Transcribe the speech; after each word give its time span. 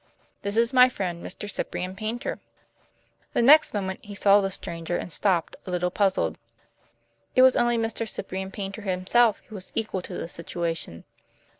"This 0.41 0.57
is 0.57 0.73
my 0.73 0.89
friend, 0.89 1.23
Mr. 1.23 1.47
Cyprian 1.47 1.95
Paynter." 1.95 2.39
The 3.33 3.43
next 3.43 3.71
moment 3.71 3.99
he 4.01 4.15
saw 4.15 4.41
the 4.41 4.49
stranger 4.49 4.97
and 4.97 5.13
stopped, 5.13 5.55
a 5.67 5.69
little 5.69 5.91
puzzled. 5.91 6.39
It 7.35 7.43
was 7.43 7.55
only 7.55 7.77
Mr. 7.77 8.09
Cyprian 8.09 8.49
Paynter 8.49 8.81
himself 8.81 9.43
who 9.47 9.53
was 9.53 9.71
equal 9.75 10.01
to 10.01 10.17
the 10.17 10.27
situation. 10.27 11.03